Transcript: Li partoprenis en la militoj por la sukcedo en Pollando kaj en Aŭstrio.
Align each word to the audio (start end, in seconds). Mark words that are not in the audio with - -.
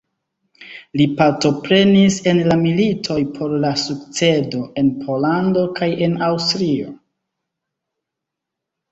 Li 0.99 1.05
partoprenis 1.17 2.15
en 2.31 2.39
la 2.51 2.55
militoj 2.61 3.17
por 3.35 3.53
la 3.65 3.71
sukcedo 3.81 4.61
en 4.83 4.89
Pollando 5.01 5.67
kaj 5.81 5.91
en 6.07 6.17
Aŭstrio. 6.29 6.89